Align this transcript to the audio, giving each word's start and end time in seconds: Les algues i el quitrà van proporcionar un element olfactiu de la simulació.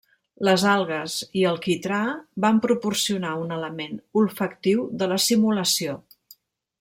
Les 0.47 0.63
algues 0.69 1.17
i 1.41 1.43
el 1.49 1.59
quitrà 1.65 1.99
van 2.47 2.57
proporcionar 2.65 3.35
un 3.45 3.53
element 3.61 3.95
olfactiu 4.23 4.85
de 5.03 5.11
la 5.13 5.23
simulació. 5.31 5.95